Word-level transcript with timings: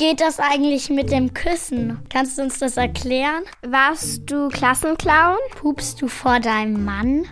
geht 0.00 0.22
das 0.22 0.40
eigentlich 0.40 0.88
mit 0.88 1.10
dem 1.10 1.34
Küssen? 1.34 2.00
Kannst 2.08 2.38
du 2.38 2.42
uns 2.42 2.58
das 2.58 2.78
erklären? 2.78 3.42
Warst 3.60 4.22
du 4.30 4.48
Klassenclown? 4.48 5.36
Pupst 5.56 6.00
du 6.00 6.08
vor 6.08 6.40
deinem 6.40 6.86
Mann? 6.86 7.26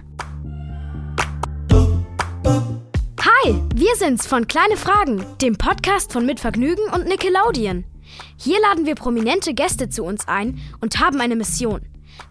Hi, 3.23 3.55
wir 3.75 3.97
sind's 3.97 4.27
von 4.27 4.47
Kleine 4.47 4.77
Fragen, 4.77 5.25
dem 5.41 5.57
Podcast 5.57 6.13
von 6.13 6.27
Mitvergnügen 6.27 6.85
und 6.93 7.07
Nickelodeon. 7.07 7.87
Hier 8.37 8.61
laden 8.61 8.85
wir 8.85 8.97
prominente 8.97 9.55
Gäste 9.55 9.89
zu 9.89 10.05
uns 10.05 10.29
ein 10.29 10.61
und 10.83 11.01
haben 11.01 11.23
eine 11.23 11.37
Mission. 11.37 11.81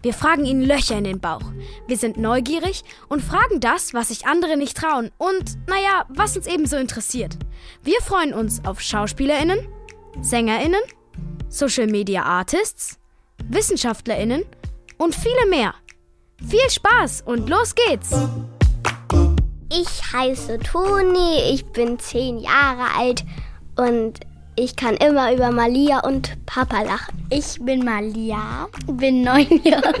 Wir 0.02 0.14
fragen 0.14 0.44
ihnen 0.44 0.62
Löcher 0.62 0.98
in 0.98 1.04
den 1.04 1.18
Bauch. 1.18 1.50
Wir 1.88 1.96
sind 1.96 2.16
neugierig 2.16 2.84
und 3.08 3.24
fragen 3.24 3.58
das, 3.58 3.92
was 3.92 4.08
sich 4.08 4.28
andere 4.28 4.56
nicht 4.56 4.76
trauen 4.76 5.10
und, 5.18 5.58
naja, 5.66 6.04
was 6.08 6.36
uns 6.36 6.46
ebenso 6.46 6.76
interessiert. 6.76 7.38
Wir 7.82 8.00
freuen 8.02 8.34
uns 8.34 8.64
auf 8.64 8.80
SchauspielerInnen, 8.80 9.66
SängerInnen, 10.20 10.80
Social 11.48 11.86
Media 11.86 12.22
Artists, 12.22 12.98
WissenschaftlerInnen 13.48 14.44
und 14.98 15.14
viele 15.14 15.46
mehr. 15.48 15.74
Viel 16.46 16.70
Spaß 16.70 17.22
und 17.26 17.48
los 17.48 17.74
geht's! 17.74 18.10
Ich 19.70 20.12
heiße 20.12 20.58
Toni, 20.60 21.52
ich 21.52 21.66
bin 21.66 21.98
zehn 21.98 22.38
Jahre 22.38 22.96
alt 22.96 23.24
und 23.76 24.20
ich 24.58 24.74
kann 24.74 24.96
immer 24.96 25.32
über 25.32 25.52
Malia 25.52 26.00
und 26.00 26.44
Papa 26.44 26.82
lachen. 26.82 27.14
Ich 27.30 27.58
bin 27.60 27.84
Malia, 27.84 28.66
bin 28.86 29.22
neun 29.22 29.46
Jahre 29.62 29.94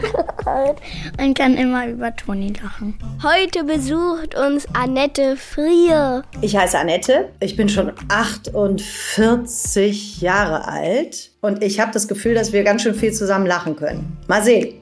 alt 0.44 0.78
und 1.20 1.38
kann 1.38 1.56
immer 1.56 1.86
über 1.86 2.16
Toni 2.16 2.52
lachen. 2.60 2.98
Heute 3.22 3.62
besucht 3.62 4.34
uns 4.34 4.66
Annette 4.74 5.36
Frier. 5.36 6.24
Ich 6.40 6.56
heiße 6.56 6.76
Annette, 6.76 7.28
ich 7.38 7.54
bin 7.56 7.68
schon 7.68 7.92
48 8.08 10.20
Jahre 10.20 10.66
alt 10.66 11.30
und 11.40 11.62
ich 11.62 11.78
habe 11.78 11.92
das 11.92 12.08
Gefühl, 12.08 12.34
dass 12.34 12.52
wir 12.52 12.64
ganz 12.64 12.82
schön 12.82 12.96
viel 12.96 13.12
zusammen 13.12 13.46
lachen 13.46 13.76
können. 13.76 14.16
Mal 14.26 14.42
sehen. 14.42 14.74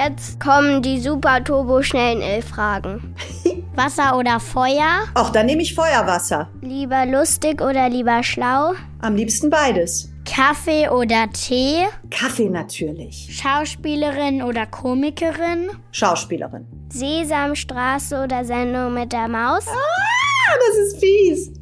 Jetzt 0.00 0.38
kommen 0.38 0.80
die 0.80 1.00
super 1.00 1.42
turbo 1.42 1.82
schnellen 1.82 2.20
elf 2.22 2.46
Fragen. 2.46 3.16
Wasser 3.74 4.16
oder 4.16 4.38
Feuer? 4.38 5.06
Ach, 5.14 5.30
dann 5.30 5.46
nehme 5.46 5.62
ich 5.62 5.74
Feuerwasser. 5.74 6.48
Lieber 6.60 7.04
lustig 7.04 7.60
oder 7.60 7.88
lieber 7.88 8.22
schlau? 8.22 8.74
Am 9.00 9.16
liebsten 9.16 9.50
beides. 9.50 10.08
Kaffee 10.24 10.88
oder 10.88 11.28
Tee? 11.32 11.86
Kaffee 12.10 12.48
natürlich. 12.48 13.28
Schauspielerin 13.42 14.42
oder 14.42 14.66
Komikerin? 14.66 15.70
Schauspielerin. 15.90 16.66
Sesamstraße 16.90 18.22
oder 18.22 18.44
Sendung 18.44 18.94
mit 18.94 19.12
der 19.12 19.26
Maus? 19.26 19.66
Ah, 19.66 20.54
das 20.68 20.86
ist 20.86 21.00
fies. 21.00 21.52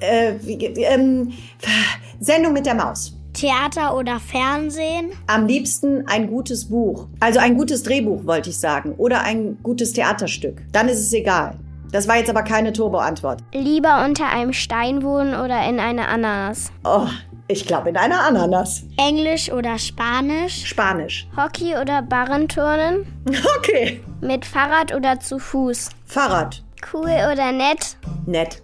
Äh, 0.00 0.30
äh, 0.30 0.34
wie, 0.42 0.54
ähm, 0.84 1.32
Sendung 2.18 2.54
mit 2.54 2.64
der 2.64 2.74
Maus. 2.74 3.17
Theater 3.38 3.94
oder 3.96 4.18
Fernsehen? 4.18 5.12
Am 5.28 5.46
liebsten 5.46 6.04
ein 6.08 6.26
gutes 6.28 6.68
Buch. 6.68 7.06
Also 7.20 7.38
ein 7.38 7.56
gutes 7.56 7.84
Drehbuch, 7.84 8.26
wollte 8.26 8.50
ich 8.50 8.58
sagen. 8.58 8.94
Oder 8.96 9.22
ein 9.22 9.58
gutes 9.62 9.92
Theaterstück. 9.92 10.62
Dann 10.72 10.88
ist 10.88 10.98
es 10.98 11.12
egal. 11.12 11.56
Das 11.92 12.08
war 12.08 12.16
jetzt 12.16 12.28
aber 12.30 12.42
keine 12.42 12.72
Turbo-Antwort. 12.72 13.44
Lieber 13.52 14.04
unter 14.04 14.26
einem 14.26 14.52
Stein 14.52 15.04
wohnen 15.04 15.34
oder 15.34 15.68
in 15.68 15.78
einer 15.78 16.08
Ananas? 16.08 16.72
Oh, 16.82 17.06
ich 17.46 17.64
glaube 17.64 17.90
in 17.90 17.96
einer 17.96 18.20
Ananas. 18.26 18.82
Englisch 18.96 19.52
oder 19.52 19.78
Spanisch? 19.78 20.64
Spanisch. 20.66 21.28
Hockey 21.36 21.76
oder 21.80 22.02
Barrenturnen? 22.02 23.06
Okay. 23.58 24.02
Mit 24.20 24.44
Fahrrad 24.46 24.92
oder 24.92 25.20
zu 25.20 25.38
Fuß? 25.38 25.90
Fahrrad. 26.06 26.64
Cool 26.92 27.10
oder 27.32 27.52
nett? 27.52 27.96
Nett. 28.26 28.62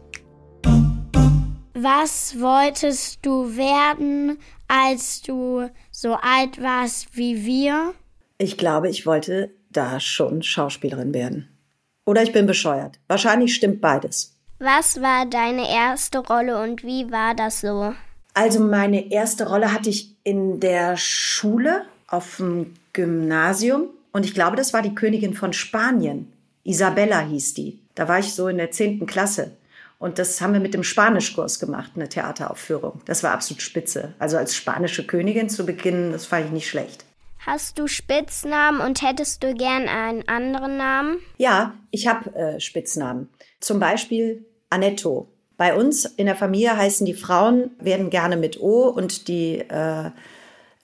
Was 1.76 2.36
wolltest 2.40 3.18
du 3.26 3.56
werden, 3.56 4.38
als 4.68 5.22
du 5.22 5.68
so 5.90 6.14
alt 6.14 6.60
warst 6.60 7.16
wie 7.16 7.44
wir? 7.44 7.94
Ich 8.38 8.56
glaube, 8.56 8.88
ich 8.88 9.06
wollte 9.06 9.50
da 9.70 10.00
schon 10.00 10.42
Schauspielerin 10.42 11.14
werden. 11.14 11.48
Oder 12.06 12.22
ich 12.22 12.32
bin 12.32 12.46
bescheuert. 12.46 12.98
Wahrscheinlich 13.08 13.54
stimmt 13.54 13.80
beides. 13.80 14.34
Was 14.58 15.00
war 15.00 15.26
deine 15.26 15.68
erste 15.70 16.18
Rolle 16.18 16.62
und 16.62 16.84
wie 16.84 17.10
war 17.10 17.34
das 17.34 17.60
so? 17.60 17.94
Also 18.34 18.60
meine 18.60 19.10
erste 19.12 19.48
Rolle 19.48 19.72
hatte 19.72 19.90
ich 19.90 20.16
in 20.24 20.60
der 20.60 20.96
Schule 20.96 21.82
auf 22.08 22.36
dem 22.38 22.74
Gymnasium 22.92 23.88
und 24.12 24.24
ich 24.24 24.34
glaube, 24.34 24.56
das 24.56 24.72
war 24.72 24.82
die 24.82 24.94
Königin 24.94 25.34
von 25.34 25.52
Spanien. 25.52 26.32
Isabella 26.64 27.20
hieß 27.20 27.54
die. 27.54 27.80
Da 27.94 28.08
war 28.08 28.18
ich 28.18 28.32
so 28.32 28.48
in 28.48 28.58
der 28.58 28.70
zehnten 28.70 29.06
Klasse. 29.06 29.56
Und 30.04 30.18
das 30.18 30.38
haben 30.42 30.52
wir 30.52 30.60
mit 30.60 30.74
dem 30.74 30.84
Spanischkurs 30.84 31.58
gemacht, 31.58 31.92
eine 31.94 32.10
Theateraufführung. 32.10 33.00
Das 33.06 33.22
war 33.22 33.32
absolut 33.32 33.62
spitze. 33.62 34.12
Also 34.18 34.36
als 34.36 34.54
spanische 34.54 35.06
Königin 35.06 35.48
zu 35.48 35.64
beginnen, 35.64 36.12
das 36.12 36.26
fand 36.26 36.44
ich 36.44 36.52
nicht 36.52 36.68
schlecht. 36.68 37.06
Hast 37.38 37.78
du 37.78 37.86
Spitznamen 37.86 38.82
und 38.82 39.00
hättest 39.00 39.42
du 39.42 39.54
gern 39.54 39.88
einen 39.88 40.28
anderen 40.28 40.76
Namen? 40.76 41.20
Ja, 41.38 41.72
ich 41.90 42.06
habe 42.06 42.36
äh, 42.36 42.60
Spitznamen. 42.60 43.30
Zum 43.60 43.80
Beispiel 43.80 44.44
Annetto. 44.68 45.32
Bei 45.56 45.74
uns 45.74 46.04
in 46.04 46.26
der 46.26 46.36
Familie 46.36 46.76
heißen 46.76 47.06
die 47.06 47.14
Frauen, 47.14 47.70
werden 47.78 48.10
gerne 48.10 48.36
mit 48.36 48.60
O 48.60 48.88
und 48.88 49.26
die 49.26 49.60
äh, 49.60 50.10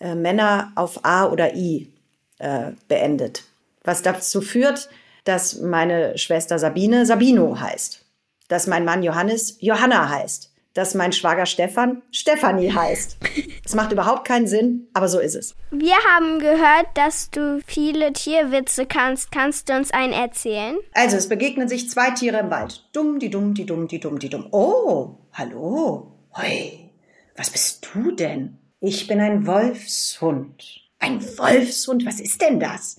äh, 0.01 0.15
Männer 0.15 0.73
auf 0.77 1.05
A 1.05 1.27
oder 1.27 1.55
I 1.55 1.93
äh, 2.39 2.73
beendet. 2.89 3.45
Was 3.85 4.01
dazu 4.01 4.41
führt, 4.41 4.89
dass 5.25 5.61
meine 5.61 6.17
Schwester 6.17 6.59
Sabine 6.59 7.05
Sabino 7.05 7.61
heißt. 7.61 8.07
Dass 8.51 8.67
mein 8.67 8.85
Mann 8.85 9.05
Johannes 9.05 9.57
Johanna 9.61 10.09
heißt. 10.09 10.53
Dass 10.75 10.95
mein 10.95 11.13
Schwager 11.13 11.47
Stefan 11.47 12.03
Stefanie 12.11 12.73
heißt. 12.73 13.17
Es 13.65 13.77
macht 13.77 13.93
überhaupt 13.93 14.27
keinen 14.27 14.49
Sinn, 14.49 14.89
aber 14.95 15.07
so 15.09 15.21
ist 15.21 15.37
es. 15.37 15.55
Wir 15.71 15.95
haben 16.13 16.41
gehört, 16.41 16.89
dass 16.95 17.31
du 17.31 17.61
viele 17.65 18.13
Tierwitze 18.13 18.85
kannst. 18.85 19.31
Kannst 19.31 19.69
du 19.69 19.75
uns 19.75 19.93
einen 19.93 20.13
erzählen? 20.13 20.77
Also, 20.93 21.17
es 21.17 21.29
begegnen 21.29 21.69
sich 21.69 21.89
zwei 21.89 22.11
Tiere 22.11 22.39
im 22.39 22.51
Wald. 22.51 22.89
Dumm, 22.93 23.21
die 23.21 23.31
dumm, 23.31 23.55
die 23.55 23.67
dumm, 23.67 23.87
die 23.87 24.01
dumm, 24.01 24.19
die 24.19 24.29
dumm. 24.29 24.49
Oh, 24.51 25.19
hallo. 25.35 26.17
Hoi, 26.37 26.91
was 27.37 27.51
bist 27.51 27.87
du 27.95 28.11
denn? 28.11 28.59
Ich 28.81 29.07
bin 29.07 29.21
ein 29.21 29.47
Wolfshund. 29.47 30.65
Ein 30.99 31.23
Wolfshund? 31.39 32.05
Was 32.07 32.19
ist 32.19 32.41
denn 32.43 32.59
das? 32.59 32.97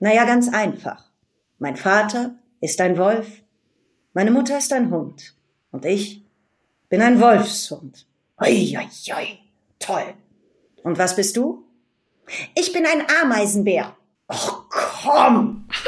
Naja, 0.00 0.24
ganz 0.24 0.52
einfach. 0.52 1.04
Mein 1.60 1.76
Vater 1.76 2.34
ist 2.60 2.80
ein 2.80 2.98
Wolf, 2.98 3.28
meine 4.12 4.30
Mutter 4.30 4.58
ist 4.58 4.72
ein 4.72 4.90
Hund 4.90 5.34
und 5.70 5.84
ich 5.84 6.22
bin 6.88 7.02
ein 7.02 7.20
Wolfshund. 7.20 8.06
Oi, 8.40 8.76
oi, 8.78 9.14
oi. 9.14 9.38
Toll. 9.78 10.14
Und 10.82 10.98
was 10.98 11.16
bist 11.16 11.36
du? 11.36 11.64
Ich 12.54 12.72
bin 12.72 12.86
ein 12.86 13.04
Ameisenbär. 13.22 13.96
Och, 14.28 14.68
komm. 14.68 15.68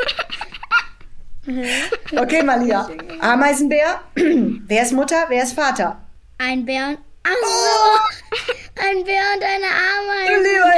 Okay, 2.16 2.42
Malia. 2.44 2.88
Ameisenbär. 3.20 4.00
Wer 4.14 4.82
ist 4.82 4.92
Mutter? 4.92 5.24
Wer 5.28 5.42
ist 5.42 5.54
Vater? 5.54 6.00
Ein 6.38 6.64
Bär 6.64 6.90
und. 6.90 6.98
Ach 7.24 7.30
so! 7.44 8.52
Ein 8.88 9.04
Bär 9.04 9.22
und 9.34 9.42
eine 9.42 9.66
Ameise. 9.66 10.42
Lieber 10.42 10.70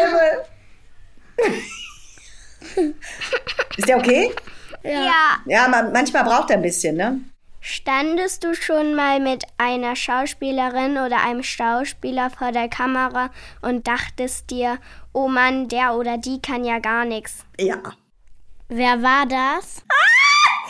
Himmel. 2.76 2.94
Ist 3.76 3.88
der 3.88 3.98
okay? 3.98 4.34
Ja. 4.82 5.38
Ja, 5.46 5.68
man, 5.68 5.92
manchmal 5.92 6.24
braucht 6.24 6.50
er 6.50 6.56
ein 6.56 6.62
bisschen, 6.62 6.96
ne? 6.96 7.20
Standest 7.66 8.44
du 8.44 8.54
schon 8.54 8.94
mal 8.94 9.20
mit 9.20 9.44
einer 9.56 9.96
Schauspielerin 9.96 10.98
oder 10.98 11.24
einem 11.24 11.42
Schauspieler 11.42 12.28
vor 12.28 12.52
der 12.52 12.68
Kamera 12.68 13.30
und 13.62 13.88
dachtest 13.88 14.50
dir, 14.50 14.76
oh 15.14 15.28
Mann, 15.28 15.68
der 15.68 15.94
oder 15.94 16.18
die 16.18 16.42
kann 16.42 16.66
ja 16.66 16.78
gar 16.78 17.06
nichts? 17.06 17.38
Ja. 17.58 17.78
Wer 18.68 19.02
war 19.02 19.24
das? 19.24 19.82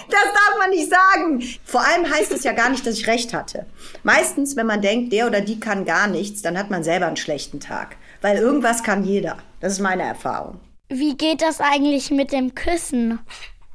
Das 0.09 0.23
darf 0.23 0.59
man 0.61 0.71
nicht 0.71 0.89
sagen. 0.89 1.43
Vor 1.65 1.81
allem 1.81 2.09
heißt 2.09 2.31
es 2.31 2.45
ja 2.45 2.53
gar 2.53 2.69
nicht, 2.69 2.87
dass 2.87 2.97
ich 2.97 3.09
recht 3.09 3.35
hatte. 3.35 3.67
Meistens, 4.05 4.55
wenn 4.55 4.67
man 4.67 4.81
denkt, 4.81 5.13
der 5.13 5.27
oder 5.27 5.41
die 5.41 5.59
kann 5.59 5.85
gar 5.85 6.07
nichts, 6.07 6.43
dann 6.43 6.57
hat 6.57 6.71
man 6.71 6.85
selber 6.85 7.07
einen 7.07 7.17
schlechten 7.17 7.59
Tag. 7.59 7.97
Weil 8.21 8.37
irgendwas 8.37 8.85
kann 8.85 9.03
jeder. 9.03 9.39
Das 9.59 9.73
ist 9.73 9.81
meine 9.81 10.05
Erfahrung. 10.05 10.61
Wie 10.89 11.17
geht 11.17 11.43
das 11.43 11.61
eigentlich 11.61 12.13
mit 12.13 12.31
dem 12.31 12.55
Küssen? 12.55 13.19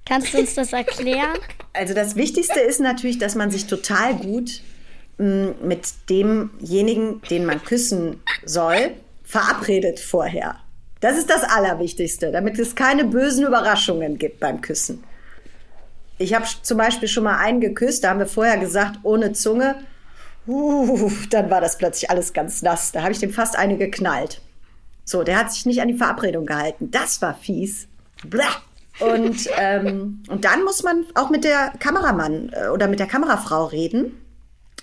Kannst 0.10 0.34
du 0.34 0.40
uns 0.40 0.56
das 0.56 0.74
erklären? 0.74 1.38
Also 1.72 1.94
das 1.94 2.16
Wichtigste 2.16 2.60
ist 2.60 2.82
natürlich, 2.82 3.20
dass 3.20 3.36
man 3.36 3.52
sich 3.52 3.68
total 3.68 4.16
gut 4.16 4.62
mh, 5.20 5.54
mit 5.62 5.88
demjenigen, 6.10 7.22
den 7.30 7.46
man 7.46 7.64
küssen 7.64 8.22
soll, 8.44 8.96
verabredet 9.24 10.00
vorher. 10.00 10.56
Das 11.00 11.16
ist 11.16 11.30
das 11.30 11.44
Allerwichtigste, 11.44 12.32
damit 12.32 12.58
es 12.58 12.76
keine 12.76 13.06
bösen 13.06 13.46
Überraschungen 13.46 14.18
gibt 14.18 14.40
beim 14.40 14.62
Küssen. 14.62 15.04
Ich 16.18 16.34
habe 16.34 16.46
zum 16.64 16.80
Beispiel 16.80 17.08
schon 17.08 17.24
mal 17.24 17.38
einen 17.38 17.62
geküsst, 17.62 18.04
da 18.04 18.10
haben 18.10 18.20
wir 18.20 18.26
vorher 18.26 18.58
gesagt, 18.58 19.00
ohne 19.04 19.32
Zunge. 19.34 19.76
Uh, 20.48 21.12
dann 21.30 21.52
war 21.52 21.62
das 21.62 21.78
plötzlich 21.78 22.10
alles 22.10 22.34
ganz 22.34 22.64
nass. 22.64 22.92
Da 22.92 23.04
habe 23.04 23.12
ich 23.12 23.20
dem 23.20 23.32
fast 23.32 23.56
eine 23.56 23.78
geknallt. 23.78 24.42
So, 25.06 25.24
der 25.24 25.38
hat 25.38 25.54
sich 25.54 25.68
nicht 25.68 25.82
an 25.82 25.88
die 25.88 25.94
Verabredung 25.94 26.48
gehalten. 26.48 26.90
Das 26.90 27.22
war 27.22 27.36
fies. 27.36 27.88
Blah. 28.26 28.64
Und, 29.00 29.50
ähm, 29.58 30.24
und 30.28 30.46
dann 30.46 30.64
muss 30.64 30.84
man 30.84 31.06
auch 31.16 31.30
mit 31.30 31.44
der 31.44 31.74
Kameramann 31.80 32.52
äh, 32.54 32.68
oder 32.68 32.88
mit 32.88 33.00
der 33.00 33.08
Kamerafrau 33.08 33.66
reden. 33.66 34.20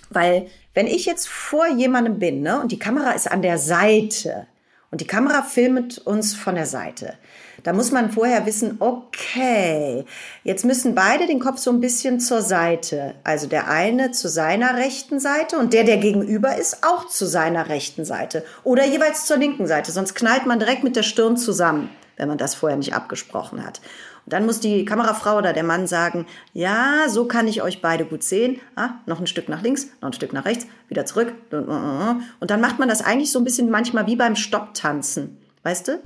Weil 0.09 0.47
wenn 0.73 0.87
ich 0.87 1.05
jetzt 1.05 1.27
vor 1.27 1.67
jemandem 1.67 2.19
bin 2.19 2.41
ne, 2.41 2.61
und 2.61 2.71
die 2.71 2.79
Kamera 2.79 3.11
ist 3.11 3.29
an 3.29 3.41
der 3.41 3.57
Seite 3.57 4.47
und 4.89 5.01
die 5.01 5.07
Kamera 5.07 5.41
filmt 5.41 5.97
uns 5.99 6.33
von 6.33 6.55
der 6.55 6.65
Seite, 6.65 7.15
da 7.63 7.73
muss 7.73 7.91
man 7.91 8.11
vorher 8.11 8.45
wissen, 8.45 8.77
okay, 8.79 10.05
jetzt 10.43 10.63
müssen 10.63 10.95
beide 10.95 11.27
den 11.27 11.39
Kopf 11.39 11.57
so 11.57 11.71
ein 11.71 11.81
bisschen 11.81 12.19
zur 12.19 12.41
Seite. 12.41 13.15
Also 13.23 13.47
der 13.47 13.69
eine 13.69 14.11
zu 14.11 14.29
seiner 14.29 14.77
rechten 14.77 15.19
Seite 15.19 15.57
und 15.57 15.73
der, 15.73 15.83
der 15.83 15.97
gegenüber 15.97 16.55
ist, 16.55 16.85
auch 16.85 17.07
zu 17.07 17.25
seiner 17.25 17.67
rechten 17.67 18.05
Seite. 18.05 18.45
Oder 18.63 18.85
jeweils 18.85 19.25
zur 19.25 19.37
linken 19.37 19.67
Seite. 19.67 19.91
Sonst 19.91 20.13
knallt 20.13 20.45
man 20.45 20.59
direkt 20.59 20.83
mit 20.83 20.95
der 20.95 21.03
Stirn 21.03 21.35
zusammen, 21.35 21.89
wenn 22.17 22.27
man 22.27 22.37
das 22.37 22.55
vorher 22.55 22.77
nicht 22.77 22.93
abgesprochen 22.93 23.65
hat. 23.65 23.81
Und 24.25 24.33
dann 24.33 24.45
muss 24.45 24.59
die 24.59 24.83
Kamerafrau 24.83 25.37
oder 25.37 25.53
der 25.53 25.63
Mann 25.63 25.87
sagen, 25.87 26.25
ja, 26.53 27.05
so 27.07 27.25
kann 27.25 27.47
ich 27.47 27.61
euch 27.61 27.81
beide 27.81 28.05
gut 28.05 28.23
sehen. 28.23 28.59
Ah, 28.75 28.95
noch 29.05 29.21
ein 29.21 29.27
Stück 29.27 29.47
nach 29.47 29.61
links, 29.61 29.87
noch 30.01 30.09
ein 30.09 30.13
Stück 30.13 30.33
nach 30.33 30.45
rechts, 30.45 30.67
wieder 30.89 31.05
zurück. 31.05 31.33
Und 31.51 32.51
dann 32.51 32.61
macht 32.61 32.79
man 32.79 32.89
das 32.89 33.01
eigentlich 33.01 33.31
so 33.31 33.39
ein 33.39 33.45
bisschen 33.45 33.69
manchmal 33.69 34.05
wie 34.07 34.17
beim 34.17 34.35
Stopptanzen. 34.35 35.37
Weißt 35.63 35.87
du? 35.87 35.99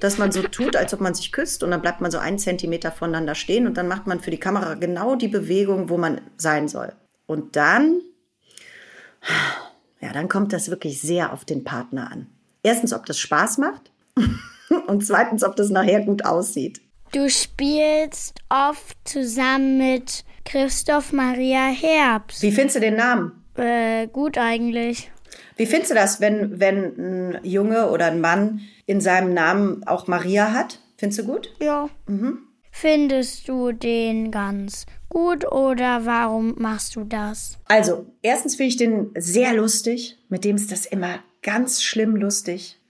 dass 0.00 0.18
man 0.18 0.32
so 0.32 0.42
tut, 0.42 0.76
als 0.76 0.92
ob 0.94 1.00
man 1.00 1.14
sich 1.14 1.32
küsst 1.32 1.62
und 1.62 1.70
dann 1.70 1.80
bleibt 1.80 2.00
man 2.00 2.10
so 2.10 2.18
einen 2.18 2.38
Zentimeter 2.38 2.90
voneinander 2.90 3.34
stehen 3.34 3.66
und 3.66 3.76
dann 3.76 3.88
macht 3.88 4.06
man 4.06 4.20
für 4.20 4.30
die 4.30 4.40
Kamera 4.40 4.74
genau 4.74 5.14
die 5.14 5.28
Bewegung, 5.28 5.88
wo 5.88 5.96
man 5.96 6.20
sein 6.36 6.68
soll. 6.68 6.92
Und 7.26 7.56
dann, 7.56 8.00
ja, 10.00 10.12
dann 10.12 10.28
kommt 10.28 10.52
das 10.52 10.70
wirklich 10.70 11.00
sehr 11.00 11.32
auf 11.32 11.44
den 11.44 11.64
Partner 11.64 12.10
an. 12.10 12.26
Erstens, 12.62 12.92
ob 12.92 13.06
das 13.06 13.18
Spaß 13.18 13.58
macht 13.58 13.92
und 14.86 15.04
zweitens, 15.04 15.44
ob 15.44 15.56
das 15.56 15.70
nachher 15.70 16.00
gut 16.02 16.24
aussieht. 16.24 16.80
Du 17.12 17.30
spielst 17.30 18.40
oft 18.48 18.96
zusammen 19.04 19.78
mit 19.78 20.24
Christoph 20.44 21.12
Maria 21.12 21.68
Herbst. 21.68 22.42
Wie 22.42 22.50
findest 22.50 22.76
du 22.76 22.80
den 22.80 22.96
Namen? 22.96 23.44
Äh, 23.56 24.08
gut 24.08 24.36
eigentlich. 24.36 25.10
Wie 25.56 25.66
findest 25.66 25.92
du 25.92 25.94
das, 25.94 26.20
wenn, 26.20 26.58
wenn 26.58 27.34
ein 27.36 27.44
Junge 27.44 27.90
oder 27.90 28.06
ein 28.06 28.20
Mann 28.20 28.62
in 28.86 29.00
seinem 29.00 29.32
Namen 29.32 29.86
auch 29.86 30.08
Maria 30.08 30.52
hat? 30.52 30.80
Findest 30.96 31.20
du 31.20 31.24
gut? 31.24 31.52
Ja. 31.60 31.88
Mhm. 32.06 32.38
Findest 32.70 33.48
du 33.48 33.70
den 33.70 34.32
ganz 34.32 34.86
gut 35.08 35.50
oder 35.50 36.04
warum 36.06 36.56
machst 36.58 36.96
du 36.96 37.04
das? 37.04 37.56
Also, 37.66 38.06
erstens 38.20 38.56
finde 38.56 38.68
ich 38.68 38.76
den 38.76 39.10
sehr 39.16 39.54
lustig. 39.54 40.18
Mit 40.28 40.44
dem 40.44 40.56
ist 40.56 40.72
das 40.72 40.84
immer 40.84 41.20
ganz 41.42 41.82
schlimm 41.84 42.16
lustig. 42.16 42.80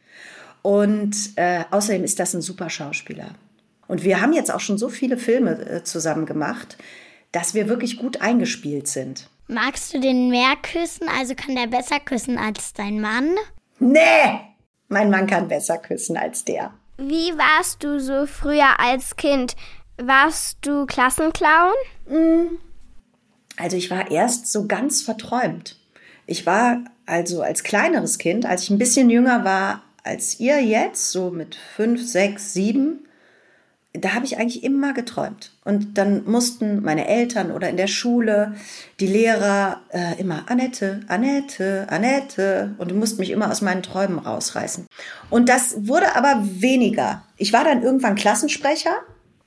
Und 0.64 1.14
äh, 1.36 1.64
außerdem 1.70 2.04
ist 2.04 2.18
das 2.18 2.32
ein 2.32 2.40
super 2.40 2.70
Schauspieler. 2.70 3.34
Und 3.86 4.02
wir 4.02 4.22
haben 4.22 4.32
jetzt 4.32 4.50
auch 4.50 4.60
schon 4.60 4.78
so 4.78 4.88
viele 4.88 5.18
Filme 5.18 5.60
äh, 5.60 5.84
zusammen 5.84 6.24
gemacht, 6.24 6.78
dass 7.32 7.52
wir 7.52 7.68
wirklich 7.68 7.98
gut 7.98 8.22
eingespielt 8.22 8.88
sind. 8.88 9.28
Magst 9.46 9.92
du 9.92 10.00
den 10.00 10.30
mehr 10.30 10.54
küssen? 10.62 11.06
Also 11.20 11.34
kann 11.34 11.54
der 11.54 11.66
besser 11.66 12.00
küssen 12.00 12.38
als 12.38 12.72
dein 12.72 12.98
Mann? 12.98 13.34
Nee! 13.78 14.40
Mein 14.88 15.10
Mann 15.10 15.26
kann 15.26 15.48
besser 15.48 15.76
küssen 15.76 16.16
als 16.16 16.46
der. 16.46 16.72
Wie 16.96 17.36
warst 17.36 17.84
du 17.84 18.00
so 18.00 18.24
früher 18.26 18.80
als 18.80 19.16
Kind? 19.16 19.56
Warst 19.98 20.56
du 20.62 20.86
Klassenclown? 20.86 21.74
Mm. 22.08 22.56
Also 23.58 23.76
ich 23.76 23.90
war 23.90 24.10
erst 24.10 24.50
so 24.50 24.66
ganz 24.66 25.02
verträumt. 25.02 25.78
Ich 26.26 26.46
war 26.46 26.78
also 27.04 27.42
als 27.42 27.64
kleineres 27.64 28.16
Kind, 28.16 28.46
als 28.46 28.62
ich 28.62 28.70
ein 28.70 28.78
bisschen 28.78 29.10
jünger 29.10 29.44
war 29.44 29.82
als 30.04 30.38
ihr 30.38 30.62
jetzt, 30.62 31.10
so 31.10 31.30
mit 31.30 31.56
fünf, 31.56 32.06
sechs, 32.06 32.52
sieben, 32.52 33.00
da 33.94 34.12
habe 34.12 34.26
ich 34.26 34.38
eigentlich 34.38 34.64
immer 34.64 34.92
geträumt. 34.92 35.52
Und 35.64 35.96
dann 35.96 36.24
mussten 36.24 36.82
meine 36.82 37.06
Eltern 37.06 37.52
oder 37.52 37.68
in 37.68 37.76
der 37.76 37.86
Schule 37.86 38.54
die 38.98 39.06
Lehrer 39.06 39.80
äh, 39.90 40.20
immer 40.20 40.44
Annette, 40.50 41.00
Annette, 41.06 41.86
Annette 41.88 42.74
und 42.78 42.90
du 42.90 42.96
musst 42.96 43.18
mich 43.18 43.30
immer 43.30 43.50
aus 43.50 43.62
meinen 43.62 43.82
Träumen 43.82 44.18
rausreißen. 44.18 44.86
Und 45.30 45.48
das 45.48 45.86
wurde 45.86 46.16
aber 46.16 46.42
weniger. 46.42 47.22
Ich 47.36 47.52
war 47.52 47.64
dann 47.64 47.82
irgendwann 47.82 48.16
Klassensprecher 48.16 48.96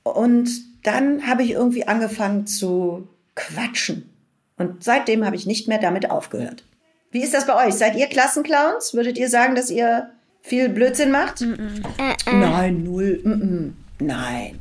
und 0.02 0.48
dann 0.82 1.26
habe 1.26 1.42
ich 1.42 1.50
irgendwie 1.50 1.86
angefangen 1.86 2.46
zu 2.46 3.06
quatschen. 3.34 4.10
Und 4.56 4.82
seitdem 4.82 5.26
habe 5.26 5.36
ich 5.36 5.46
nicht 5.46 5.68
mehr 5.68 5.78
damit 5.78 6.10
aufgehört. 6.10 6.64
Wie 7.10 7.22
ist 7.22 7.34
das 7.34 7.46
bei 7.46 7.66
euch? 7.66 7.74
Seid 7.74 7.96
ihr 7.96 8.06
Klassenclowns? 8.06 8.94
Würdet 8.94 9.18
ihr 9.18 9.28
sagen, 9.28 9.54
dass 9.54 9.70
ihr 9.70 10.10
viel 10.42 10.68
Blödsinn 10.68 11.10
macht? 11.10 11.40
Mm 11.40 11.54
-mm. 11.54 11.84
Äh, 11.98 12.30
äh. 12.30 12.32
Nein, 12.34 12.84
null. 12.84 13.20
Mm 13.24 13.74
Nein, 14.00 14.60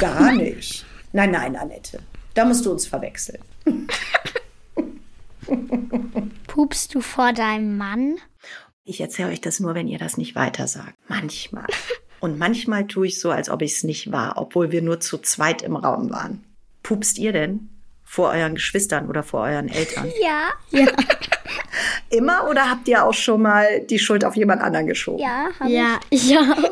gar 0.00 0.32
nicht. 0.34 0.84
Nein, 1.12 1.32
nein, 1.32 1.56
Annette. 1.56 2.00
Da 2.34 2.44
musst 2.44 2.64
du 2.64 2.70
uns 2.70 2.86
verwechseln. 2.86 3.42
Pupst 6.46 6.94
du 6.94 7.00
vor 7.00 7.32
deinem 7.32 7.76
Mann? 7.76 8.18
Ich 8.84 9.00
erzähle 9.00 9.30
euch 9.30 9.40
das 9.40 9.58
nur, 9.60 9.74
wenn 9.74 9.88
ihr 9.88 9.98
das 9.98 10.16
nicht 10.16 10.36
weiter 10.36 10.68
sagt. 10.68 10.94
Manchmal. 11.08 11.66
Und 12.20 12.38
manchmal 12.38 12.86
tue 12.86 13.08
ich 13.08 13.20
so, 13.20 13.30
als 13.30 13.48
ob 13.48 13.62
ich 13.62 13.72
es 13.72 13.84
nicht 13.84 14.12
war, 14.12 14.38
obwohl 14.38 14.72
wir 14.72 14.82
nur 14.82 15.00
zu 15.00 15.18
zweit 15.18 15.62
im 15.62 15.76
Raum 15.76 16.10
waren. 16.10 16.44
Pupst 16.82 17.18
ihr 17.18 17.32
denn 17.32 17.68
vor 18.04 18.30
euren 18.30 18.54
Geschwistern 18.54 19.08
oder 19.08 19.22
vor 19.22 19.42
euren 19.42 19.68
Eltern? 19.68 20.10
Ja. 20.22 20.50
Ja. 20.70 20.86
Immer 22.10 22.48
oder 22.48 22.70
habt 22.70 22.88
ihr 22.88 23.04
auch 23.04 23.14
schon 23.14 23.42
mal 23.42 23.80
die 23.80 23.98
Schuld 23.98 24.24
auf 24.24 24.36
jemand 24.36 24.62
anderen 24.62 24.86
geschoben? 24.86 25.20
Ja, 25.20 25.48
hab 25.58 25.68
ja, 25.68 26.00
ich. 26.10 26.30
ja. 26.30 26.56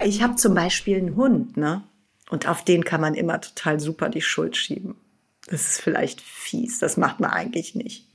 Ich 0.00 0.22
habe 0.22 0.36
zum 0.36 0.54
Beispiel 0.54 0.98
einen 0.98 1.16
Hund, 1.16 1.56
ne? 1.56 1.82
Und 2.30 2.46
auf 2.46 2.62
den 2.62 2.84
kann 2.84 3.00
man 3.00 3.14
immer 3.14 3.40
total 3.40 3.80
super 3.80 4.08
die 4.08 4.22
Schuld 4.22 4.56
schieben. 4.56 4.94
Das 5.48 5.62
ist 5.62 5.80
vielleicht 5.80 6.20
fies, 6.20 6.78
das 6.78 6.96
macht 6.96 7.18
man 7.18 7.30
eigentlich 7.30 7.74
nicht. 7.74 8.06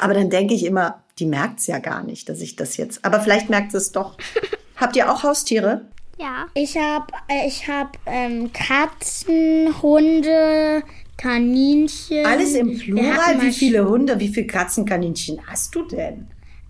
Aber 0.00 0.12
dann 0.12 0.28
denke 0.28 0.52
ich 0.52 0.66
immer, 0.66 1.02
die 1.18 1.24
merkt 1.24 1.60
es 1.60 1.66
ja 1.66 1.78
gar 1.78 2.02
nicht, 2.02 2.28
dass 2.28 2.40
ich 2.40 2.56
das 2.56 2.76
jetzt. 2.76 3.04
Aber 3.04 3.20
vielleicht 3.20 3.48
merkt 3.48 3.72
es 3.72 3.92
doch. 3.92 4.18
Habt 4.76 4.96
ihr 4.96 5.10
auch 5.10 5.22
Haustiere? 5.22 5.86
Ja. 6.18 6.46
Ich 6.52 6.76
habe 6.76 7.06
äh, 7.28 7.46
ich 7.46 7.68
hab, 7.68 7.96
ähm, 8.04 8.52
Katzen, 8.52 9.80
Hunde, 9.80 10.82
Kaninchen. 11.20 12.24
Alles 12.24 12.54
im 12.54 12.78
Plural? 12.78 13.42
Wie 13.42 13.52
viele 13.52 13.86
Hunde, 13.86 14.18
wie 14.18 14.28
viele 14.28 14.46
Katzen, 14.46 14.86
Kaninchen 14.86 15.38
hast 15.46 15.74
du 15.74 15.82
denn? 15.82 16.28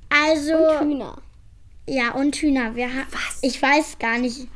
Also. 0.08 0.55
Und 0.55 0.91
Hühner. 0.91 1.23
Ja, 1.87 2.12
und 2.14 2.35
Hühner. 2.35 2.75
Wir 2.75 2.88
Was? 3.12 3.38
Ich 3.43 3.62
weiß 3.62 3.99
gar 4.00 4.19
nicht. 4.19 4.49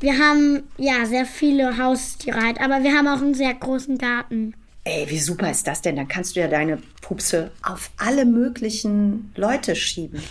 Wir 0.00 0.18
haben 0.18 0.64
ja 0.78 1.06
sehr 1.06 1.24
viele 1.24 1.78
Haustiere 1.78 2.42
halt, 2.42 2.60
aber 2.60 2.82
wir 2.82 2.92
haben 2.92 3.06
auch 3.06 3.22
einen 3.22 3.34
sehr 3.34 3.54
großen 3.54 3.98
Garten. 3.98 4.54
Ey, 4.82 5.08
wie 5.08 5.18
super 5.18 5.48
ist 5.50 5.66
das 5.66 5.80
denn? 5.80 5.94
Dann 5.94 6.08
kannst 6.08 6.34
du 6.34 6.40
ja 6.40 6.48
deine 6.48 6.82
Pupse 7.00 7.52
auf 7.62 7.90
alle 7.98 8.24
möglichen 8.24 9.32
Leute 9.36 9.76
schieben. 9.76 10.22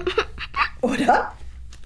Oder? 0.80 1.32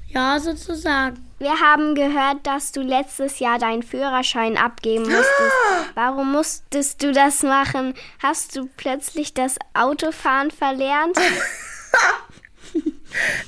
Ja, 0.08 0.38
sozusagen. 0.38 1.18
Wir 1.40 1.58
haben 1.58 1.94
gehört, 1.94 2.46
dass 2.46 2.70
du 2.70 2.82
letztes 2.82 3.38
Jahr 3.38 3.58
deinen 3.58 3.82
Führerschein 3.82 4.58
abgeben 4.58 5.04
musstest. 5.04 5.56
Warum 5.94 6.32
musstest 6.32 7.02
du 7.02 7.12
das 7.12 7.42
machen? 7.42 7.94
Hast 8.22 8.56
du 8.56 8.68
plötzlich 8.76 9.32
das 9.32 9.56
Autofahren 9.74 10.50
verlernt? 10.50 11.16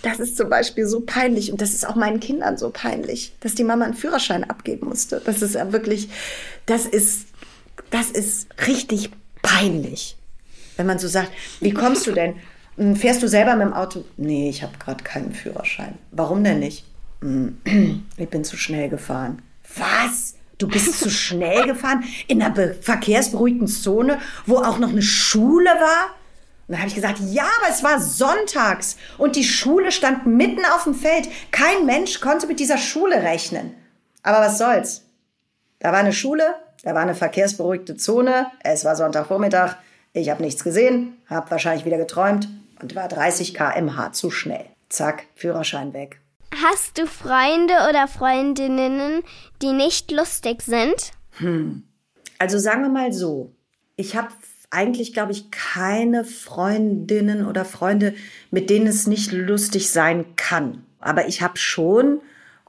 Das 0.02 0.18
ist 0.18 0.36
zum 0.36 0.48
Beispiel 0.48 0.88
so 0.88 1.02
peinlich 1.02 1.52
und 1.52 1.60
das 1.60 1.72
ist 1.72 1.86
auch 1.86 1.94
meinen 1.94 2.18
Kindern 2.18 2.58
so 2.58 2.70
peinlich, 2.70 3.32
dass 3.38 3.54
die 3.54 3.62
Mama 3.62 3.84
einen 3.84 3.94
Führerschein 3.94 4.42
abgeben 4.42 4.88
musste. 4.88 5.22
Das 5.24 5.40
ist 5.40 5.54
ja 5.54 5.72
wirklich, 5.72 6.08
das 6.66 6.84
ist, 6.84 7.28
das 7.90 8.10
ist 8.10 8.48
richtig 8.66 9.10
peinlich. 9.40 10.16
Wenn 10.76 10.86
man 10.86 10.98
so 10.98 11.06
sagt, 11.06 11.30
wie 11.60 11.72
kommst 11.72 12.08
du 12.08 12.12
denn? 12.12 12.34
Hm, 12.76 12.96
fährst 12.96 13.22
du 13.22 13.28
selber 13.28 13.54
mit 13.54 13.68
dem 13.68 13.72
Auto? 13.72 14.04
Nee, 14.16 14.50
ich 14.50 14.64
habe 14.64 14.76
gerade 14.78 15.04
keinen 15.04 15.32
Führerschein. 15.32 15.96
Warum 16.10 16.42
denn 16.42 16.58
nicht? 16.58 16.84
Ich 17.22 18.28
bin 18.28 18.44
zu 18.44 18.56
schnell 18.56 18.88
gefahren. 18.88 19.42
Was? 19.76 20.34
Du 20.58 20.68
bist 20.68 20.98
zu 20.98 21.10
schnell 21.10 21.66
gefahren 21.66 22.04
in 22.28 22.42
einer 22.42 22.74
verkehrsberuhigten 22.74 23.66
Zone, 23.66 24.18
wo 24.46 24.56
auch 24.58 24.78
noch 24.78 24.90
eine 24.90 25.02
Schule 25.02 25.70
war? 25.70 26.14
Und 26.66 26.74
dann 26.74 26.78
habe 26.78 26.88
ich 26.88 26.94
gesagt, 26.94 27.18
ja, 27.20 27.48
aber 27.60 27.70
es 27.70 27.82
war 27.82 28.00
sonntags 28.00 28.96
und 29.18 29.36
die 29.36 29.44
Schule 29.44 29.90
stand 29.92 30.26
mitten 30.26 30.64
auf 30.74 30.84
dem 30.84 30.94
Feld. 30.94 31.28
Kein 31.50 31.86
Mensch 31.86 32.20
konnte 32.20 32.46
mit 32.46 32.60
dieser 32.60 32.78
Schule 32.78 33.16
rechnen. 33.22 33.74
Aber 34.22 34.38
was 34.38 34.58
soll's? 34.58 35.02
Da 35.80 35.90
war 35.90 35.98
eine 35.98 36.12
Schule, 36.12 36.54
da 36.84 36.94
war 36.94 37.02
eine 37.02 37.16
verkehrsberuhigte 37.16 37.96
Zone, 37.96 38.46
es 38.62 38.84
war 38.84 38.94
Sonntagvormittag, 38.94 39.76
ich 40.12 40.30
habe 40.30 40.42
nichts 40.42 40.62
gesehen, 40.62 41.16
habe 41.26 41.50
wahrscheinlich 41.50 41.84
wieder 41.84 41.98
geträumt 41.98 42.48
und 42.80 42.94
war 42.94 43.08
30 43.08 43.54
km/h 43.54 44.12
zu 44.12 44.30
schnell. 44.30 44.66
Zack, 44.88 45.24
Führerschein 45.34 45.92
weg. 45.92 46.20
Hast 46.60 46.98
du 46.98 47.06
Freunde 47.06 47.74
oder 47.88 48.06
Freundinnen, 48.08 49.22
die 49.62 49.72
nicht 49.72 50.10
lustig 50.10 50.62
sind? 50.62 51.12
Hm. 51.38 51.84
Also 52.38 52.58
sagen 52.58 52.82
wir 52.82 52.90
mal 52.90 53.12
so, 53.12 53.52
ich 53.96 54.16
habe 54.16 54.28
eigentlich, 54.70 55.12
glaube 55.12 55.32
ich, 55.32 55.50
keine 55.50 56.24
Freundinnen 56.24 57.46
oder 57.46 57.64
Freunde, 57.64 58.14
mit 58.50 58.68
denen 58.68 58.86
es 58.86 59.06
nicht 59.06 59.32
lustig 59.32 59.90
sein 59.90 60.36
kann. 60.36 60.84
Aber 60.98 61.26
ich 61.26 61.42
habe 61.42 61.58
schon 61.58 62.20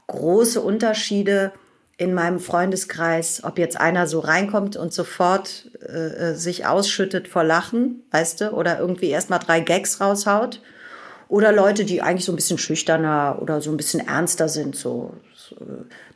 große 0.06 0.60
Unterschiede 0.60 1.52
in 1.96 2.12
meinem 2.12 2.40
Freundeskreis, 2.40 3.44
ob 3.44 3.58
jetzt 3.58 3.80
einer 3.80 4.06
so 4.06 4.20
reinkommt 4.20 4.76
und 4.76 4.92
sofort 4.92 5.70
äh, 5.80 6.30
äh 6.30 6.34
sich 6.34 6.66
ausschüttet 6.66 7.28
vor 7.28 7.44
Lachen, 7.44 8.02
weißt 8.10 8.40
du, 8.40 8.50
oder 8.52 8.78
irgendwie 8.78 9.10
erst 9.10 9.30
mal 9.30 9.38
drei 9.38 9.60
Gags 9.60 10.00
raushaut. 10.00 10.60
Oder 11.28 11.52
Leute, 11.52 11.84
die 11.84 12.02
eigentlich 12.02 12.24
so 12.24 12.32
ein 12.32 12.36
bisschen 12.36 12.58
schüchterner 12.58 13.38
oder 13.40 13.60
so 13.60 13.70
ein 13.70 13.76
bisschen 13.76 14.06
ernster 14.06 14.48
sind. 14.48 14.76
So. 14.76 15.14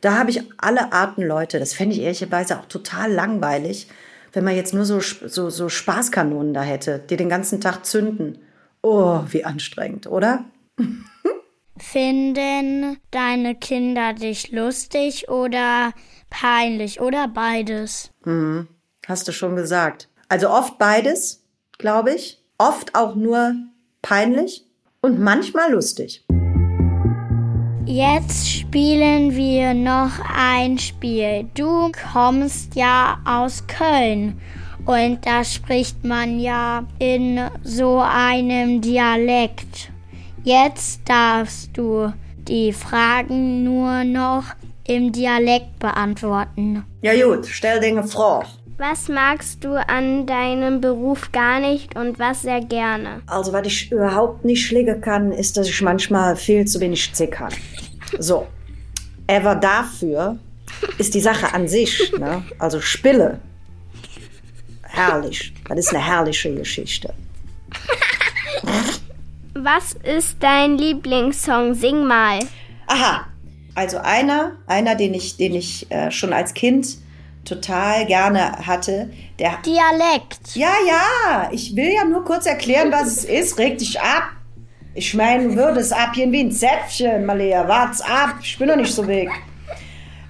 Da 0.01 0.17
habe 0.17 0.29
ich 0.29 0.41
alle 0.57 0.93
Arten 0.93 1.23
Leute. 1.23 1.59
Das 1.59 1.73
fände 1.73 1.95
ich 1.95 2.01
ehrlicherweise 2.01 2.59
auch 2.59 2.65
total 2.65 3.11
langweilig, 3.11 3.87
wenn 4.33 4.43
man 4.43 4.55
jetzt 4.55 4.73
nur 4.73 4.85
so, 4.85 4.99
so, 4.99 5.49
so 5.49 5.69
Spaßkanonen 5.69 6.53
da 6.53 6.61
hätte, 6.61 6.99
die 7.09 7.17
den 7.17 7.29
ganzen 7.29 7.59
Tag 7.59 7.85
zünden. 7.85 8.39
Oh, 8.81 9.21
wie 9.29 9.43
anstrengend, 9.43 10.07
oder? 10.07 10.45
Finden 11.77 12.97
deine 13.11 13.55
Kinder 13.55 14.13
dich 14.13 14.51
lustig 14.51 15.29
oder 15.29 15.93
peinlich 16.29 17.01
oder 17.01 17.27
beides? 17.27 18.11
Hm, 18.23 18.67
hast 19.07 19.27
du 19.27 19.31
schon 19.31 19.55
gesagt. 19.55 20.09
Also 20.27 20.49
oft 20.49 20.77
beides, 20.77 21.43
glaube 21.77 22.13
ich. 22.13 22.43
Oft 22.57 22.93
auch 22.95 23.15
nur 23.15 23.55
peinlich 24.01 24.68
und 25.01 25.19
manchmal 25.19 25.71
lustig. 25.71 26.23
Jetzt 27.85 28.47
spielen 28.47 29.35
wir 29.35 29.73
noch 29.73 30.11
ein 30.35 30.77
Spiel. 30.77 31.49
Du 31.55 31.91
kommst 32.13 32.75
ja 32.75 33.19
aus 33.25 33.65
Köln 33.65 34.39
und 34.85 35.25
da 35.25 35.43
spricht 35.43 36.03
man 36.03 36.39
ja 36.39 36.85
in 36.99 37.39
so 37.63 37.99
einem 37.99 38.81
Dialekt. 38.81 39.91
Jetzt 40.43 41.01
darfst 41.05 41.75
du 41.75 42.13
die 42.47 42.73
Fragen 42.73 43.63
nur 43.63 44.03
noch 44.03 44.43
im 44.87 45.11
Dialekt 45.11 45.79
beantworten. 45.79 46.85
Ja 47.01 47.13
gut, 47.25 47.47
stell 47.47 47.79
dir 47.79 47.87
eine 47.87 48.03
Frage. 48.03 48.47
Was 48.79 49.09
magst 49.09 49.65
du 49.65 49.73
an 49.73 50.25
deinem 50.25 50.79
Beruf 50.79 51.33
gar 51.33 51.59
nicht 51.59 51.97
und 51.97 52.17
was 52.17 52.43
sehr 52.43 52.61
gerne? 52.61 53.21
Also, 53.27 53.51
was 53.51 53.67
ich 53.67 53.91
überhaupt 53.91 54.45
nicht 54.45 54.65
schlägen 54.65 55.01
kann, 55.01 55.33
ist, 55.33 55.57
dass 55.57 55.67
ich 55.67 55.81
manchmal 55.81 56.37
viel 56.37 56.63
zu 56.63 56.79
wenig 56.79 57.13
zickern. 57.13 57.51
So. 58.19 58.47
Aber 59.27 59.55
dafür 59.55 60.39
ist 60.97 61.13
die 61.13 61.19
Sache 61.19 61.53
an 61.53 61.67
sich, 61.67 62.13
ne? 62.17 62.41
also 62.57 62.79
Spille, 62.79 63.41
herrlich. 64.83 65.53
Das 65.67 65.77
ist 65.79 65.93
eine 65.93 66.05
herrliche 66.05 66.55
Geschichte. 66.55 67.13
Was 69.55 69.91
ist 70.03 70.37
dein 70.39 70.77
Lieblingssong? 70.77 71.73
Sing 71.73 72.05
mal. 72.05 72.39
Aha, 72.87 73.27
also 73.75 73.97
einer, 73.97 74.53
einer, 74.67 74.95
den 74.95 75.13
ich, 75.13 75.35
den 75.35 75.53
ich 75.53 75.91
äh, 75.91 76.11
schon 76.11 76.31
als 76.31 76.53
Kind 76.53 76.97
total 77.45 78.05
gerne 78.05 78.67
hatte, 78.67 79.09
der 79.39 79.57
Dialekt. 79.65 80.55
Ja, 80.55 80.73
ja, 80.87 81.49
ich 81.51 81.75
will 81.75 81.91
ja 81.93 82.05
nur 82.05 82.23
kurz 82.23 82.45
erklären, 82.45 82.91
was 82.91 83.07
es 83.07 83.25
ist. 83.25 83.57
Reg 83.57 83.77
dich 83.77 83.99
ab. 83.99 84.31
Ich 84.93 85.13
meine, 85.13 85.49
du 85.49 85.55
würdest 85.55 85.93
abgehen 85.93 86.31
wie 86.31 86.41
ein 86.41 86.51
Zäpfchen, 86.51 87.25
Malia. 87.25 87.67
Wart's 87.67 88.01
ab, 88.01 88.35
ich 88.41 88.57
bin 88.57 88.67
doch 88.67 88.75
nicht 88.75 88.93
so 88.93 89.07
weg. 89.07 89.29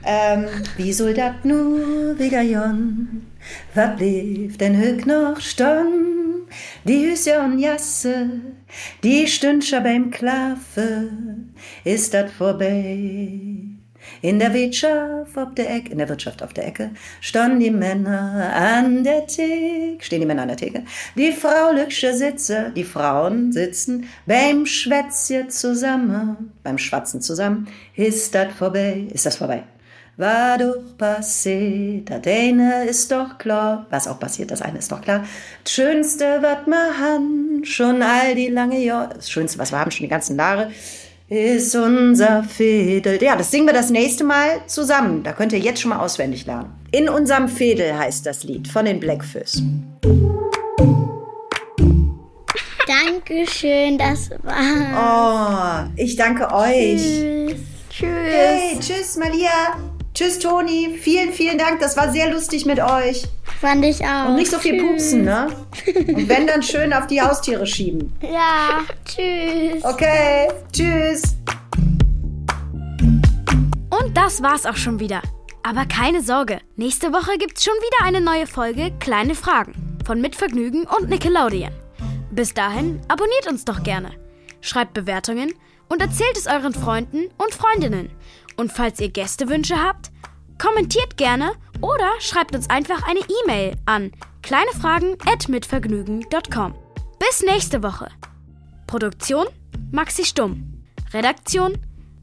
Ähm, 0.06 0.46
wie 0.78 0.94
soll 0.94 1.14
dat 1.14 1.44
nur 1.44 2.18
wieder 2.18 2.42
jon? 2.42 3.28
Was 3.74 3.96
blieb 3.98 4.58
denn 4.58 4.78
höch 4.78 5.06
noch 5.06 5.40
stehen? 5.40 6.48
Die 6.84 7.06
Hüse 7.06 7.40
und 7.40 7.60
Jasse, 7.60 8.30
die 9.04 9.28
Stündcher 9.28 9.82
beim 9.82 10.10
Klafe, 10.10 11.10
ist 11.84 12.14
dat 12.14 12.32
vorbei. 12.32 13.49
In 14.22 14.40
der 14.40 14.54
Wirtschaft 14.54 15.38
auf 15.38 15.54
der 15.56 15.70
Ecke, 15.74 15.92
in 15.92 15.98
der 15.98 16.10
Wirtschaft 16.10 16.44
auf 16.44 16.54
der 16.54 16.68
Ecke, 16.68 16.92
standen 17.22 17.60
die 17.60 17.72
Männer 17.72 18.54
an 18.54 19.04
der 19.04 19.26
Theke, 19.28 20.04
stehen 20.04 20.22
die 20.22 20.26
Männer 20.26 20.42
an 20.42 20.50
der 20.50 20.58
Theke, 20.58 20.84
die 21.16 21.32
Frauliche 21.32 22.14
sitze, 22.14 22.72
die 22.76 22.84
Frauen 22.84 23.52
sitzen 23.52 24.10
beim 24.26 24.66
Schwätzchen 24.66 25.50
zusammen, 25.50 26.52
beim 26.64 26.78
Schwatzen 26.78 27.22
zusammen, 27.22 27.68
ist 27.96 28.36
das 28.36 28.54
vorbei, 28.54 29.08
ist 29.14 29.26
das 29.26 29.38
vorbei. 29.38 29.64
War 30.18 30.58
doch 30.58 30.98
passiert, 30.98 32.10
das 32.10 32.28
eine 32.28 32.84
ist 32.84 33.10
doch 33.10 33.38
klar, 33.38 33.86
was 33.90 34.06
auch 34.06 34.20
passiert, 34.20 34.52
das 34.52 34.62
eine 34.62 34.80
ist 34.80 34.92
doch 34.92 35.00
klar. 35.00 35.24
Das 35.64 35.72
Schönste, 35.72 36.40
was 36.42 36.68
wir 36.68 37.00
haben, 37.00 37.64
schon 37.64 38.04
all 38.04 38.36
die 38.36 38.50
lange 38.50 38.80
Jahre, 38.80 39.14
das 39.16 39.32
Schönste, 39.32 39.58
was 39.60 39.72
wir 39.72 39.80
haben, 39.80 39.92
schon 39.92 40.04
die 40.04 40.10
ganzen 40.10 40.38
Jahre, 40.38 40.72
ist 41.30 41.76
unser 41.76 42.44
Fädel. 42.44 43.22
Ja, 43.22 43.36
das 43.36 43.52
singen 43.52 43.68
wir 43.68 43.74
das 43.74 43.92
nächste 43.92 44.24
Mal 44.24 44.62
zusammen. 44.66 45.24
Da 45.24 45.32
könnt 45.32 45.54
ihr 45.54 45.60
jetzt 45.60 45.80
schon 45.82 45.90
mal 45.90 46.00
auswendig 46.00 46.46
lernen. 46.46 46.74
In 46.92 47.08
unserem 47.08 47.48
Fädel 47.48 47.98
heißt 47.98 48.26
das 48.26 48.44
Lied 48.44 48.68
von 48.68 48.86
den 48.86 49.00
Blackfish. 49.00 49.62
Dankeschön, 52.88 54.00
das 54.00 54.32
war. 54.42 55.88
Oh, 55.88 55.92
ich 55.96 56.16
danke 56.16 56.52
euch. 56.52 57.00
Tschüss. 57.00 57.56
Tschüss. 57.92 58.08
Hey, 58.08 58.78
tschüss, 58.80 59.18
Malia. 59.18 59.78
Tschüss, 60.20 60.38
Toni. 60.38 61.00
Vielen, 61.02 61.32
vielen 61.32 61.58
Dank. 61.58 61.80
Das 61.80 61.96
war 61.96 62.12
sehr 62.12 62.30
lustig 62.30 62.66
mit 62.66 62.78
euch. 62.78 63.24
Fand 63.62 63.86
ich 63.86 64.04
auch. 64.04 64.28
Und 64.28 64.36
nicht 64.36 64.52
so 64.52 64.60
viel 64.60 64.84
pupsen, 64.84 65.24
ne? 65.24 65.48
Und 65.96 66.28
wenn, 66.28 66.46
dann 66.46 66.62
schön 66.62 66.92
auf 66.92 67.08
die 67.08 67.22
Haustiere 67.22 67.66
schieben. 67.66 68.12
Ja, 68.22 68.82
tschüss. 69.06 69.82
Okay, 69.82 70.50
tschüss. 70.74 71.38
Und 73.90 74.18
das 74.18 74.44
war's 74.44 74.66
auch 74.66 74.76
schon 74.76 75.00
wieder. 75.00 75.22
Aber 75.64 75.86
keine 75.86 76.22
Sorge, 76.22 76.60
nächste 76.76 77.14
Woche 77.14 77.38
gibt's 77.38 77.64
schon 77.64 77.76
wieder 77.76 78.06
eine 78.06 78.20
neue 78.20 78.46
Folge 78.46 78.92
Kleine 79.00 79.36
Fragen 79.36 80.00
von 80.06 80.20
Mitvergnügen 80.20 80.84
und 80.84 81.08
Nickelodeon. 81.08 81.72
Bis 82.32 82.54
dahin 82.54 83.00
abonniert 83.08 83.48
uns 83.48 83.64
doch 83.64 83.84
gerne, 83.84 84.12
schreibt 84.60 84.94
Bewertungen 84.94 85.54
und 85.88 86.02
erzählt 86.02 86.38
es 86.38 86.46
euren 86.46 86.74
Freunden 86.74 87.30
und 87.38 87.54
Freundinnen. 87.54 88.10
Und 88.60 88.72
falls 88.74 89.00
ihr 89.00 89.10
Gästewünsche 89.10 89.82
habt, 89.82 90.12
kommentiert 90.62 91.16
gerne 91.16 91.54
oder 91.80 92.10
schreibt 92.20 92.54
uns 92.54 92.70
einfach 92.70 93.08
eine 93.08 93.22
E-Mail 93.22 93.78
an 93.86 94.12
kleinefragen@mitvergnügen.com. 94.42 96.74
Bis 97.20 97.42
nächste 97.42 97.82
Woche. 97.84 98.10
Produktion 98.86 99.46
Maxi 99.94 100.26
Stumm. 100.26 100.84
Redaktion 101.14 101.78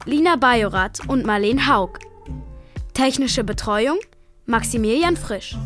Lina 0.05 0.35
Bajorath 0.35 1.09
und 1.09 1.25
Marleen 1.25 1.67
Haug. 1.67 1.93
Technische 2.93 3.43
Betreuung 3.43 3.97
Maximilian 4.45 5.17
Frisch. 5.17 5.57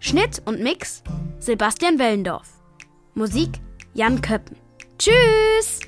Schnitt 0.00 0.40
und 0.46 0.62
Mix 0.62 1.02
Sebastian 1.40 1.98
Wellendorf. 1.98 2.48
Musik 3.12 3.60
Jan 3.92 4.22
Köppen. 4.22 4.56
Tschüss! 4.98 5.80